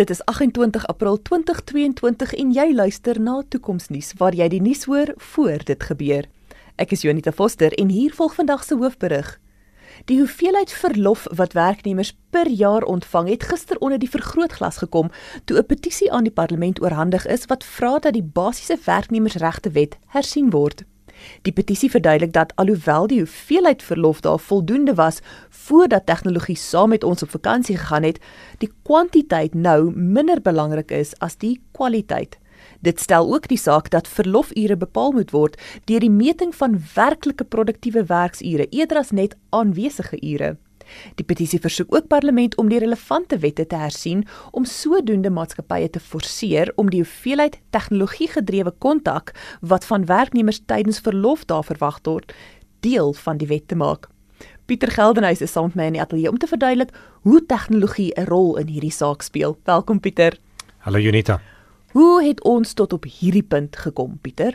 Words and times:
Dit 0.00 0.10
is 0.10 0.24
28 0.24 0.86
April 0.86 1.22
2022 1.22 2.30
en 2.34 2.52
jy 2.56 2.70
luister 2.72 3.18
na 3.20 3.34
Toekomsnuus 3.52 4.14
waar 4.16 4.32
jy 4.32 4.46
die 4.48 4.60
nuus 4.64 4.86
hoor 4.88 5.10
voor 5.32 5.60
dit 5.68 5.82
gebeur. 5.84 6.24
Ek 6.80 6.94
is 6.96 7.04
Jonita 7.04 7.34
Foster 7.36 7.76
en 7.76 7.92
hier 7.92 8.14
volg 8.16 8.38
vandag 8.38 8.64
se 8.64 8.78
hoofberig. 8.80 9.28
Die 10.08 10.16
hoeveelheid 10.22 10.72
verlof 10.72 11.26
wat 11.36 11.52
werknemers 11.52 12.14
per 12.32 12.48
jaar 12.48 12.88
ontvang 12.88 13.28
het 13.28 13.44
gister 13.50 13.76
onder 13.84 14.00
die 14.00 14.08
vergrootglas 14.08 14.80
gekom 14.80 15.12
toe 15.44 15.58
'n 15.60 15.68
petisie 15.68 16.08
aan 16.12 16.24
die 16.24 16.32
parlement 16.40 16.80
oorhandig 16.80 17.26
is 17.26 17.44
wat 17.52 17.64
vra 17.64 17.98
dat 17.98 18.16
die 18.16 18.24
basiese 18.24 18.78
werknemersregte 18.84 19.70
wet 19.70 19.98
hersien 20.06 20.50
word. 20.50 20.84
Die 21.42 21.52
petisie 21.52 21.90
verduidelik 21.90 22.32
dat 22.32 22.52
alhoewel 22.56 23.06
die 23.06 23.18
hoeveelheid 23.18 23.82
verlof 23.82 24.20
daar 24.20 24.38
voldoende 24.38 24.94
was 24.94 25.20
voordat 25.48 26.06
tegnologie 26.06 26.56
saam 26.56 26.88
met 26.88 27.04
ons 27.04 27.22
op 27.22 27.30
vakansie 27.30 27.76
gegaan 27.76 28.02
het, 28.02 28.20
die 28.58 28.70
kwantiteit 28.82 29.54
nou 29.54 29.90
minder 29.94 30.42
belangrik 30.42 30.90
is 30.90 31.14
as 31.18 31.36
die 31.36 31.60
kwaliteit. 31.72 32.38
Dit 32.80 33.00
stel 33.00 33.34
ook 33.34 33.48
die 33.48 33.58
saak 33.58 33.90
dat 33.90 34.08
verlofure 34.08 34.76
bepaal 34.76 35.12
moet 35.12 35.30
word 35.30 35.60
deur 35.84 36.00
die 36.00 36.12
meting 36.12 36.54
van 36.54 36.78
werklike 36.94 37.44
produktiewe 37.44 38.04
werksure 38.08 38.68
eerder 38.70 39.02
as 39.04 39.10
net 39.10 39.36
aanwesige 39.50 40.20
ure. 40.20 40.56
Die 41.14 41.24
petisie 41.24 41.60
versoek 41.60 41.94
ook 41.94 42.06
parlement 42.08 42.56
om 42.56 42.68
die 42.68 42.78
relevante 42.78 43.38
wette 43.38 43.66
te 43.66 43.76
hersien 43.76 44.26
om 44.50 44.64
sodoende 44.64 45.30
maatskappye 45.30 45.90
te 45.90 46.00
forceer 46.00 46.72
om 46.76 46.90
die 46.90 47.02
hoeveelheid 47.02 47.60
tegnologiegedrewe 47.70 48.72
kontak 48.78 49.34
wat 49.60 49.84
van 49.84 50.06
werknemers 50.06 50.62
tydens 50.66 51.00
verlof 51.00 51.44
daar 51.44 51.64
verwag 51.64 52.00
word, 52.02 52.34
deel 52.80 53.12
van 53.12 53.36
die 53.36 53.46
wet 53.46 53.68
te 53.68 53.76
maak. 53.76 54.08
Pieter 54.66 54.90
Geldenhuys 54.90 55.40
is 55.42 55.52
saam 55.52 55.72
met 55.72 55.74
my 55.74 55.86
in 55.90 55.96
die 55.98 56.02
ateljee 56.02 56.30
om 56.30 56.38
te 56.38 56.46
verduidelik 56.46 56.92
hoe 57.26 57.46
tegnologie 57.46 58.12
'n 58.14 58.28
rol 58.28 58.56
in 58.56 58.66
hierdie 58.66 58.92
saak 58.94 59.22
speel. 59.22 59.58
Welkom 59.64 60.00
Pieter. 60.00 60.38
Hallo 60.78 60.98
Junita. 60.98 61.40
Hoe 61.92 62.22
het 62.22 62.42
ons 62.44 62.72
tot 62.72 62.92
op 62.92 63.04
hierdie 63.04 63.42
punt 63.42 63.76
gekom, 63.76 64.18
Pieter? 64.22 64.54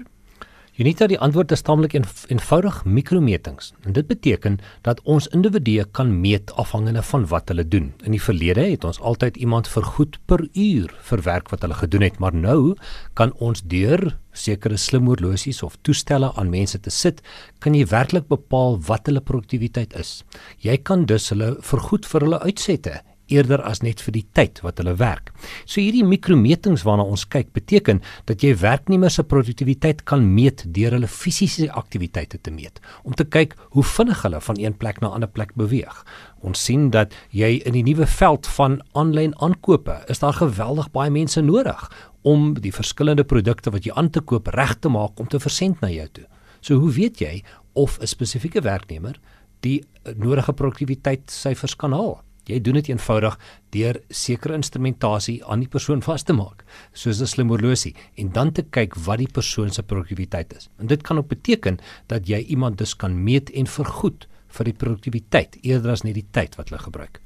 Unita 0.75 1.05
die 1.07 1.15
antwoord 1.23 1.53
is 1.55 1.61
taamlik 1.63 1.93
eenv 1.95 2.25
eenvoudig 2.27 2.81
mikrometings. 2.83 3.69
En 3.87 3.93
dit 3.95 4.07
beteken 4.09 4.57
dat 4.83 4.99
ons 5.07 5.29
individue 5.31 5.85
kan 5.95 6.09
meet 6.19 6.51
afhangende 6.59 6.99
van 7.11 7.23
wat 7.31 7.47
hulle 7.47 7.63
doen. 7.63 7.93
In 8.03 8.11
die 8.11 8.19
verlede 8.19 8.65
het 8.73 8.83
ons 8.83 8.99
altyd 8.99 9.39
iemand 9.39 9.71
vergoed 9.71 10.19
per 10.27 10.43
uur 10.51 10.91
vir 11.11 11.23
werk 11.29 11.53
wat 11.53 11.63
hulle 11.63 11.79
gedoen 11.79 12.03
het, 12.03 12.19
maar 12.19 12.35
nou 12.35 12.75
kan 13.15 13.31
ons 13.39 13.63
deur 13.63 14.03
sekere 14.35 14.75
slim 14.75 15.07
horlosies 15.07 15.63
of 15.63 15.79
toestelle 15.79 16.33
aan 16.35 16.51
mense 16.51 16.79
te 16.83 16.91
sit, 16.91 17.23
kan 17.63 17.71
jy 17.71 17.87
werklik 17.87 18.27
bepaal 18.27 18.75
wat 18.91 19.07
hulle 19.07 19.23
produktiwiteit 19.23 19.95
is. 19.95 20.25
Jy 20.59 20.81
kan 20.83 21.07
dus 21.07 21.31
hulle 21.31 21.53
vergoed 21.63 22.03
vir 22.03 22.27
hulle 22.27 22.43
uitsette 22.43 22.99
eerder 23.27 23.61
as 23.65 23.81
net 23.81 24.01
vir 24.05 24.13
die 24.13 24.25
tyd 24.37 24.61
wat 24.65 24.79
hulle 24.81 24.95
werk. 24.99 25.31
So 25.65 25.81
hierdie 25.81 26.05
mikrometings 26.05 26.85
waarna 26.85 27.03
ons 27.03 27.25
kyk 27.31 27.53
beteken 27.53 28.01
dat 28.29 28.43
jy 28.43 28.55
werknemers 28.61 29.17
se 29.19 29.23
produktiwiteit 29.23 30.03
kan 30.09 30.25
meet 30.35 30.65
deur 30.75 30.95
hulle 30.97 31.09
fisiese 31.09 31.69
aktiwiteite 31.71 32.41
te 32.41 32.51
meet 32.51 32.81
om 33.03 33.13
te 33.13 33.25
kyk 33.25 33.55
hoe 33.75 33.83
vinnig 33.83 34.21
hulle 34.25 34.41
van 34.41 34.59
een 34.61 34.77
plek 34.77 35.01
na 35.01 35.09
'n 35.09 35.13
ander 35.19 35.29
plek 35.29 35.55
beweeg. 35.55 36.05
Ons 36.41 36.63
sien 36.63 36.89
dat 36.89 37.13
jy 37.31 37.61
in 37.65 37.73
die 37.73 37.83
nuwe 37.83 38.05
veld 38.05 38.47
van 38.47 38.81
aanlyn 38.93 39.33
aankope 39.41 40.03
is 40.07 40.19
daar 40.19 40.33
geweldig 40.33 40.91
baie 40.91 41.09
mense 41.09 41.41
nodig 41.41 41.89
om 42.21 42.53
die 42.53 42.73
verskillende 42.73 43.23
produkte 43.23 43.71
wat 43.71 43.85
jy 43.85 43.93
aan 43.93 44.09
te 44.09 44.21
koop 44.21 44.47
reg 44.47 44.75
te 44.79 44.89
maak 44.89 45.19
om 45.19 45.27
te 45.27 45.39
versend 45.39 45.81
na 45.81 45.89
jou 45.89 46.07
toe. 46.07 46.25
So 46.61 46.75
hoe 46.81 46.91
weet 46.91 47.19
jy 47.19 47.43
of 47.73 47.99
'n 47.99 48.07
spesifieke 48.07 48.61
werknemer 48.61 49.19
die 49.61 49.83
nodige 50.15 50.53
produktiwiteit 50.53 51.31
syfers 51.31 51.75
kan 51.75 51.91
haal? 51.91 52.21
Jy 52.45 52.59
doen 52.61 52.77
dit 52.77 52.91
eenvoudig 52.91 53.37
deur 53.73 53.97
sekere 54.09 54.53
instrumentasie 54.53 55.39
aan 55.45 55.63
die 55.65 55.71
persoon 55.71 56.03
vas 56.05 56.23
te 56.23 56.33
maak, 56.33 56.63
soos 56.93 57.21
'n 57.21 57.27
slim 57.27 57.49
horlosie, 57.49 57.95
en 58.17 58.29
dan 58.31 58.51
te 58.51 58.61
kyk 58.61 58.95
wat 59.05 59.17
die 59.17 59.31
persoon 59.31 59.71
se 59.71 59.83
produktiwiteit 59.83 60.53
is. 60.53 60.69
En 60.79 60.87
dit 60.87 61.01
kan 61.01 61.17
ook 61.17 61.27
beteken 61.27 61.79
dat 62.07 62.27
jy 62.27 62.39
iemand 62.39 62.77
dus 62.77 62.95
kan 62.95 63.23
meet 63.23 63.49
en 63.49 63.67
vergoed 63.67 64.27
vir 64.47 64.65
die 64.65 64.73
produktiwiteit 64.73 65.57
eerder 65.63 65.91
as 65.91 66.03
net 66.03 66.15
die 66.15 66.27
tyd 66.31 66.55
wat 66.55 66.69
hulle 66.69 66.81
gebruik. 66.81 67.21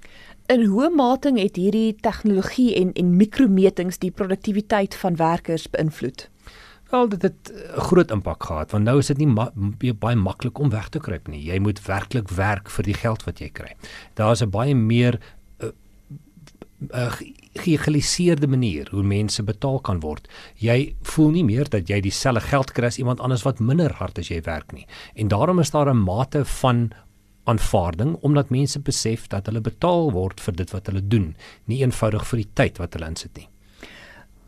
In 0.49 0.65
hoe 0.65 0.89
mate 0.89 1.29
het 1.35 1.55
hierdie 1.55 1.95
tegnologie 2.01 2.75
en 2.75 2.93
en 2.93 3.17
mikrometings 3.17 3.99
die 3.99 4.11
produktiwiteit 4.11 4.95
van 4.95 5.15
werkers 5.15 5.67
beïnvloed? 5.69 6.29
Wel 6.89 7.09
dit 7.09 7.21
het 7.21 7.51
'n 7.53 7.79
groot 7.79 8.11
impak 8.11 8.43
gehad 8.43 8.71
want 8.71 8.83
nou 8.83 8.97
is 8.97 9.07
dit 9.07 9.17
nie 9.17 9.27
ma 9.27 9.51
baie 9.99 10.15
maklik 10.15 10.59
om 10.59 10.69
weg 10.69 10.89
te 10.89 10.99
kruip 10.99 11.27
nie. 11.27 11.43
Jy 11.43 11.59
moet 11.59 11.85
werklik 11.85 12.29
werk 12.29 12.69
vir 12.69 12.83
die 12.83 12.93
geld 12.93 13.23
wat 13.23 13.39
jy 13.39 13.49
kry. 13.49 13.75
Daar 14.13 14.31
is 14.31 14.41
'n 14.41 14.49
baie 14.49 14.75
meer 14.75 15.19
uh, 15.59 15.69
uh, 16.93 17.13
geëgaliseerde 17.53 18.47
manier 18.47 18.87
hoe 18.91 19.03
mense 19.03 19.43
betaal 19.43 19.79
kan 19.79 19.99
word. 19.99 20.27
Jy 20.55 20.95
voel 21.01 21.29
nie 21.29 21.43
meer 21.43 21.69
dat 21.69 21.87
jy 21.87 22.01
dieselfde 22.01 22.41
geld 22.41 22.71
kry 22.71 22.85
as 22.85 22.97
iemand 22.97 23.19
anders 23.19 23.43
wat 23.43 23.59
minder 23.59 23.93
hard 23.93 24.17
as 24.17 24.27
jy 24.27 24.41
werk 24.41 24.71
nie. 24.71 24.87
En 25.15 25.27
daarom 25.27 25.59
is 25.59 25.71
daar 25.71 25.89
'n 25.93 26.03
mate 26.03 26.45
van 26.45 26.91
aanvaarding 27.43 28.15
omdat 28.15 28.49
mense 28.49 28.79
besef 28.79 29.27
dat 29.27 29.45
hulle 29.45 29.61
betaal 29.61 30.11
word 30.11 30.41
vir 30.41 30.55
dit 30.55 30.71
wat 30.71 30.85
hulle 30.85 31.07
doen, 31.07 31.35
nie 31.65 31.81
eenvoudig 31.81 32.27
vir 32.27 32.37
die 32.37 32.49
tyd 32.53 32.77
wat 32.77 32.93
hulle 32.93 33.07
insit 33.07 33.37
nie. 33.37 33.47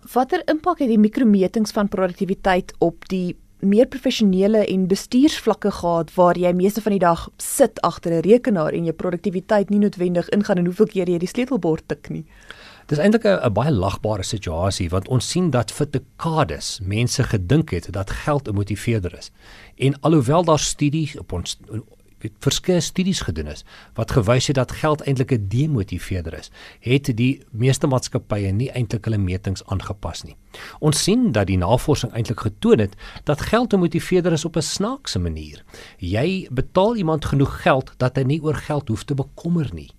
Watter 0.10 0.42
impak 0.50 0.80
het 0.82 0.90
die 0.90 1.00
mikrometings 1.00 1.72
van 1.72 1.88
produktiwiteit 1.88 2.74
op 2.80 3.06
die 3.10 3.36
meer 3.62 3.86
professionele 3.86 4.64
en 4.66 4.88
bestuursvlakke 4.90 5.70
gehad 5.72 6.10
waar 6.16 6.38
jy 6.38 6.50
meeste 6.58 6.82
van 6.82 6.96
die 6.96 7.04
dag 7.04 7.28
sit 7.38 7.82
agter 7.86 8.12
'n 8.12 8.26
rekenaar 8.26 8.74
en 8.74 8.84
jou 8.84 8.94
produktiwiteit 8.94 9.70
nie 9.70 9.80
noodwendig 9.80 10.30
ingaan 10.30 10.58
en 10.58 10.66
hoeveel 10.66 10.86
keer 10.86 11.10
jy 11.10 11.18
die 11.18 11.28
sleutelbord 11.28 11.88
tik 11.88 12.10
nie? 12.10 12.26
Dis 12.88 12.98
eintlik 12.98 13.26
'n 13.26 13.54
baie 13.54 13.72
lagbare 13.72 14.24
situasie 14.24 14.90
want 14.90 15.08
ons 15.08 15.30
sien 15.30 15.52
dat 15.52 15.72
vir 15.72 15.88
dekades 15.92 16.80
mense 16.84 17.24
gedink 17.24 17.70
het 17.70 17.92
dat 17.92 18.10
geld 18.10 18.48
'n 18.48 18.56
motiveerder 18.56 19.18
is. 19.18 19.32
En 19.78 19.94
alhoewel 20.02 20.44
daar 20.44 20.60
studies 20.60 21.18
op 21.18 21.32
ons 21.32 21.60
weet 22.22 22.38
verskeie 22.40 22.82
studies 22.82 23.22
gedoen 23.22 23.48
is 23.48 23.64
wat 23.98 24.12
gewys 24.12 24.48
het 24.48 24.56
dat 24.56 24.72
geld 24.72 25.02
eintlik 25.02 25.32
'n 25.32 25.48
demotiveerder 25.48 26.34
is, 26.40 26.52
het 26.80 27.12
die 27.18 27.42
meeste 27.52 27.88
maatskappye 27.88 28.52
nie 28.52 28.70
eintlik 28.72 29.06
hulle 29.06 29.18
metings 29.18 29.64
aangepas 29.66 30.24
nie. 30.24 30.36
Ons 30.80 31.04
sien 31.04 31.32
dat 31.32 31.48
die 31.48 31.58
navorsing 31.58 32.14
eintlik 32.14 32.40
getoon 32.40 32.80
het 32.80 32.96
dat 33.24 33.42
geld 33.42 33.74
'n 33.74 33.80
motiveerder 33.80 34.32
is 34.32 34.46
op 34.46 34.56
'n 34.56 34.62
snaakse 34.62 35.20
manier. 35.20 35.64
Jy 35.98 36.48
betaal 36.52 36.96
iemand 36.96 37.26
genoeg 37.26 37.62
geld 37.62 37.94
dat 37.98 38.16
hy 38.16 38.24
nie 38.24 38.44
oor 38.44 38.56
geld 38.56 38.88
hoef 38.88 39.04
te 39.04 39.14
bekommer 39.14 39.70
nie. 39.74 39.92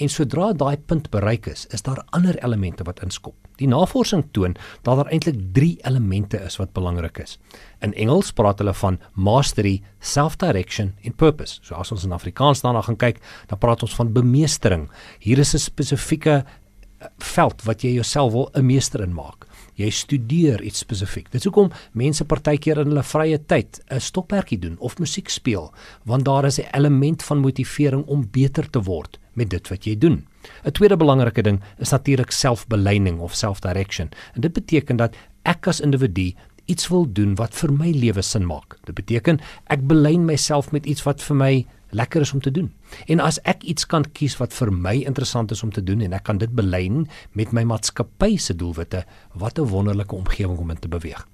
En 0.00 0.08
sodra 0.08 0.52
daai 0.56 0.76
punt 0.88 1.10
bereik 1.12 1.46
is, 1.50 1.66
is 1.70 1.84
daar 1.84 2.00
ander 2.16 2.38
elemente 2.44 2.84
wat 2.88 3.02
inskop. 3.04 3.36
Die 3.60 3.68
navorsing 3.68 4.24
toon 4.32 4.56
dat 4.82 4.96
daar 4.96 5.10
eintlik 5.12 5.36
3 5.52 5.76
elemente 5.88 6.40
is 6.40 6.56
wat 6.56 6.72
belangrik 6.72 7.18
is. 7.18 7.36
In 7.84 7.92
Engels 7.94 8.32
praat 8.32 8.62
hulle 8.62 8.74
van 8.74 8.98
mastery, 9.12 9.82
self-direction 10.00 10.94
en 11.04 11.14
purpose. 11.14 11.60
So 11.62 11.76
as 11.76 11.92
ons 11.92 12.06
in 12.08 12.16
Afrikaans 12.16 12.64
daarna 12.64 12.82
gaan 12.82 12.96
kyk, 12.96 13.20
dan 13.52 13.60
praat 13.60 13.84
ons 13.84 13.94
van 13.94 14.12
bemeestering. 14.12 14.88
Hier 15.20 15.38
is 15.38 15.54
'n 15.54 15.58
spesifieke 15.58 16.44
eh, 16.44 17.06
veld 17.18 17.62
wat 17.62 17.82
jy 17.82 17.92
jouself 17.92 18.32
wil 18.32 18.50
'n 18.54 18.66
meester 18.66 19.00
in 19.00 19.14
maak. 19.14 19.46
Jy 19.82 19.90
studeer 19.90 20.62
iets 20.62 20.84
spesifiek. 20.84 21.26
Dit 21.32 21.40
is 21.40 21.48
hoekom 21.48 21.72
mense 21.98 22.24
partykeer 22.28 22.82
in 22.84 22.92
hulle 22.92 23.02
vrye 23.02 23.38
tyd 23.50 23.80
'n 23.90 24.00
stoppertjie 24.00 24.58
doen 24.58 24.76
of 24.78 24.98
musiek 24.98 25.28
speel, 25.28 25.72
want 26.04 26.24
daar 26.24 26.44
is 26.44 26.60
'n 26.60 26.70
element 26.72 27.22
van 27.22 27.38
motivering 27.38 28.04
om 28.06 28.28
beter 28.30 28.70
te 28.70 28.82
word 28.82 29.18
met 29.34 29.50
dit 29.50 29.68
wat 29.68 29.84
jy 29.84 29.98
doen. 29.98 30.26
'n 30.64 30.72
Tweede 30.72 30.96
belangrike 30.96 31.42
ding 31.42 31.60
is 31.78 31.90
natuurlik 31.90 32.30
selfbeleining 32.30 33.20
of 33.20 33.34
self-direction. 33.34 34.10
En 34.34 34.40
dit 34.40 34.52
beteken 34.52 34.96
dat 34.96 35.14
ek 35.42 35.66
as 35.66 35.80
individu 35.80 36.34
iets 36.66 36.88
wil 36.88 37.12
doen 37.12 37.34
wat 37.34 37.54
vir 37.54 37.72
my 37.72 37.90
lewe 37.90 38.22
sin 38.22 38.46
maak. 38.46 38.78
Dit 38.84 38.94
beteken 38.94 39.40
ek 39.66 39.86
belyn 39.86 40.24
myself 40.24 40.72
met 40.72 40.86
iets 40.86 41.02
wat 41.02 41.22
vir 41.22 41.36
my 41.36 41.66
lekker 41.92 42.20
is 42.20 42.32
om 42.32 42.40
te 42.40 42.50
doen. 42.50 42.72
En 43.06 43.20
as 43.20 43.38
ek 43.48 43.62
iets 43.62 43.86
kan 43.86 44.04
kies 44.12 44.36
wat 44.40 44.54
vir 44.56 44.72
my 44.72 44.94
interessant 45.06 45.50
is 45.50 45.62
om 45.62 45.72
te 45.72 45.84
doen 45.84 46.00
en 46.00 46.12
ek 46.12 46.24
kan 46.28 46.38
dit 46.38 46.50
belyn 46.50 47.06
met 47.38 47.52
my 47.52 47.64
maatskappy 47.68 48.36
se 48.36 48.56
doelwitte, 48.56 49.04
wat 49.34 49.58
'n 49.58 49.68
wonderlike 49.68 50.14
omgewing 50.14 50.58
om 50.58 50.70
in 50.70 50.78
te 50.78 50.88
beweeg. 50.88 51.26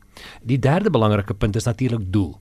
Die 0.43 0.59
derde 0.59 0.91
belangrike 0.91 1.35
punt 1.35 1.57
is 1.57 1.65
natuurlik 1.65 2.13
doel. 2.13 2.39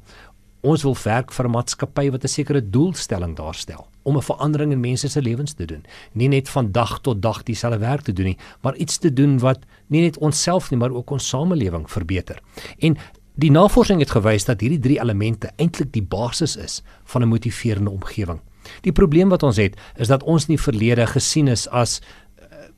Ons 0.66 0.84
wil 0.84 0.98
werk 1.04 1.32
vir 1.32 1.46
'n 1.46 1.52
maatskappy 1.52 2.10
wat 2.12 2.24
'n 2.24 2.28
sekere 2.28 2.70
doelstelling 2.70 3.36
daarstel 3.36 3.88
om 4.04 4.18
'n 4.18 4.22
verandering 4.22 4.72
in 4.72 4.80
mense 4.80 5.08
se 5.08 5.22
lewens 5.22 5.54
te 5.54 5.66
doen. 5.66 5.86
Nie 6.12 6.28
net 6.28 6.50
van 6.50 6.72
dag 6.72 7.00
tot 7.02 7.22
dag 7.22 7.44
dieselfde 7.44 7.80
werk 7.80 8.02
te 8.02 8.14
doen 8.14 8.26
nie, 8.26 8.38
maar 8.62 8.76
iets 8.76 8.98
te 8.98 9.14
doen 9.14 9.40
wat 9.40 9.60
nie 9.88 10.02
net 10.02 10.18
onsself 10.18 10.70
nie, 10.70 10.80
maar 10.80 10.92
ook 10.92 11.10
ons 11.10 11.28
samelewing 11.28 11.92
verbeter. 11.92 12.40
En 12.78 12.98
die 13.38 13.52
navorsing 13.54 14.02
het 14.02 14.12
gewys 14.16 14.48
dat 14.50 14.62
hierdie 14.66 14.82
drie 14.82 15.00
elemente 15.00 15.52
eintlik 15.62 15.94
die 15.94 16.04
basis 16.04 16.58
is 16.58 16.82
van 17.06 17.22
'n 17.22 17.30
motiverende 17.30 17.92
omgewing. 17.92 18.42
Die 18.82 18.92
probleem 18.92 19.30
wat 19.30 19.44
ons 19.44 19.58
het, 19.58 19.78
is 19.96 20.08
dat 20.08 20.24
ons 20.24 20.48
nie 20.48 20.60
verlede 20.60 21.08
gesien 21.08 21.48
is 21.48 21.68
as 21.70 22.02
uh, 22.40 22.70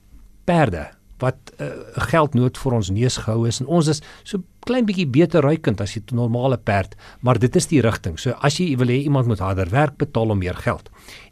perde 0.44 0.90
wat 1.20 1.36
uh, 1.60 1.68
geld 2.12 2.34
nood 2.34 2.58
vir 2.58 2.74
ons 2.74 2.90
neus 2.90 3.18
gehou 3.18 3.48
is 3.48 3.60
en 3.60 3.68
ons 3.68 3.88
is 3.88 4.02
so 4.24 4.40
klein 4.68 4.86
bietjie 4.88 5.08
beter 5.08 5.44
ruikend 5.44 5.82
as 5.82 5.96
die 5.98 6.16
normale 6.16 6.58
perd, 6.58 6.96
maar 7.20 7.40
dit 7.40 7.56
is 7.56 7.68
die 7.68 7.82
rigting. 7.82 8.20
So 8.20 8.36
as 8.46 8.60
jy 8.60 8.78
wil 8.78 8.88
hê 8.88 9.02
iemand 9.04 9.28
moet 9.28 9.40
harder 9.44 9.70
werk, 9.74 9.98
betaal 9.98 10.32
hom 10.32 10.40
meer 10.40 10.56
geld. 10.56 10.90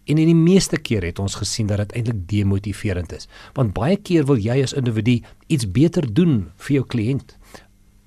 En 0.08 0.18
in 0.18 0.32
die 0.32 0.36
meeste 0.36 0.80
keer 0.80 1.06
het 1.06 1.20
ons 1.20 1.38
gesien 1.40 1.68
dat 1.68 1.78
dit 1.78 2.00
eintlik 2.00 2.24
demotiverend 2.28 3.14
is, 3.14 3.28
want 3.54 3.76
baie 3.78 3.96
keer 3.96 4.26
wil 4.26 4.40
jy 4.42 4.62
as 4.64 4.74
individu 4.74 5.20
iets 5.48 5.68
beter 5.72 6.08
doen 6.08 6.48
vir 6.66 6.80
jou 6.80 6.86
kliënt. 6.96 7.37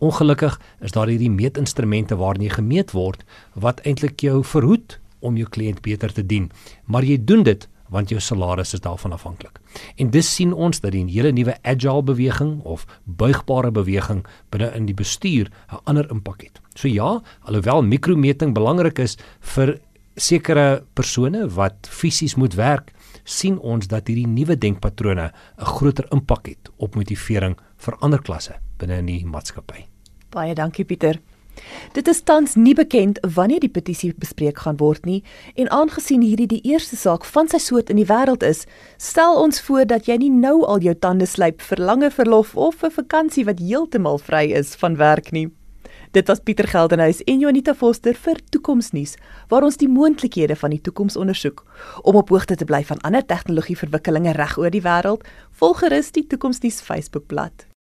Ongelukkig 0.00 0.54
is 0.80 0.94
daar 0.96 1.10
hierdie 1.12 1.28
meetinstrumente 1.30 2.16
waarin 2.16 2.46
jy 2.46 2.54
gemeet 2.54 2.94
word 2.96 3.20
wat 3.52 3.82
eintlik 3.84 4.22
jou 4.24 4.38
verhoed 4.48 4.96
om 5.20 5.36
jou 5.36 5.44
kliënt 5.44 5.82
beter 5.84 6.12
te 6.16 6.24
dien, 6.24 6.46
maar 6.88 7.04
jy 7.04 7.18
doen 7.20 7.44
dit 7.44 7.66
want 7.92 8.08
jou 8.08 8.20
salaris 8.22 8.72
is 8.72 8.80
daarvan 8.80 9.12
afhanklik. 9.12 9.58
En 10.00 10.12
dis 10.14 10.28
sien 10.34 10.54
ons 10.54 10.80
dat 10.80 10.94
die 10.94 11.02
hele 11.10 11.34
nuwe 11.36 11.56
agile 11.66 12.04
beweging 12.06 12.60
of 12.62 12.86
buigbare 13.04 13.72
beweging 13.74 14.22
binne 14.54 14.70
in 14.78 14.86
die 14.86 14.96
bestuur 14.96 15.50
'n 15.50 15.82
ander 15.84 16.08
impak 16.10 16.42
het. 16.42 16.60
So 16.74 16.88
ja, 16.88 17.20
alhoewel 17.42 17.82
mikrometing 17.82 18.54
belangrik 18.54 18.98
is 18.98 19.18
vir 19.40 19.80
sekere 20.16 20.84
persone 20.94 21.48
wat 21.48 21.88
fisies 21.90 22.36
moet 22.36 22.54
werk, 22.54 22.92
sien 23.24 23.58
ons 23.58 23.86
dat 23.86 24.06
hierdie 24.06 24.26
nuwe 24.26 24.56
denkpatrone 24.56 25.32
'n 25.58 25.64
groter 25.64 26.06
impak 26.10 26.46
het 26.46 26.70
op 26.78 26.94
motivering 26.94 27.56
vir 27.76 27.96
ander 28.00 28.22
klasse 28.22 28.60
binne 28.80 29.00
in 29.02 29.10
die 29.10 29.24
maatskappy. 29.26 29.84
Baie 30.30 30.54
dankie 30.54 30.84
Pieter. 30.84 31.20
Dit 31.92 32.08
is 32.08 32.22
tans 32.22 32.54
nie 32.54 32.74
bekend 32.74 33.18
wanneer 33.34 33.60
die 33.60 33.72
petisie 33.72 34.12
bespreek 34.16 34.62
gaan 34.64 34.78
word 34.80 35.04
nie 35.04 35.20
en 35.58 35.70
aangesien 35.74 36.22
hierdie 36.22 36.48
die 36.48 36.62
eerste 36.72 36.96
saak 36.96 37.26
van 37.26 37.50
sy 37.50 37.58
soort 37.60 37.90
in 37.90 37.98
die 38.00 38.08
wêreld 38.08 38.46
is, 38.46 38.64
stel 38.96 39.36
ons 39.42 39.60
voor 39.66 39.86
dat 39.90 40.08
jy 40.08 40.20
nie 40.22 40.32
nou 40.32 40.60
al 40.64 40.84
jou 40.86 40.94
tande 40.94 41.26
slyp 41.26 41.60
vir 41.70 41.82
lange 41.90 42.10
verlof 42.14 42.56
of 42.56 42.84
'n 42.84 42.96
vakansie 42.96 43.44
wat 43.44 43.58
heeltemal 43.58 44.18
vry 44.18 44.46
is 44.62 44.74
van 44.74 44.96
werk 44.96 45.32
nie. 45.32 45.50
Dit 46.12 46.26
was 46.26 46.40
Pieter 46.40 46.66
Geldenhuys 46.66 47.22
en 47.24 47.38
Jonita 47.38 47.74
Foster 47.74 48.14
vir 48.14 48.38
Toekomsnuus 48.50 49.16
waar 49.48 49.62
ons 49.62 49.76
die 49.76 49.88
moontlikhede 49.88 50.56
van 50.56 50.70
die 50.70 50.80
toekoms 50.80 51.16
ondersoek. 51.16 51.64
Om 52.02 52.16
op 52.16 52.28
hoogte 52.28 52.56
te 52.56 52.64
bly 52.64 52.82
van 52.84 53.00
ander 53.00 53.26
tegnologie 53.26 53.78
verwikkelinge 53.78 54.32
reg 54.32 54.58
oor 54.58 54.70
die 54.70 54.82
wêreld, 54.82 55.22
volg 55.50 55.78
gerus 55.78 56.10
die 56.10 56.26
Toekomsnuus 56.26 56.80
Facebookblad. 56.80 57.69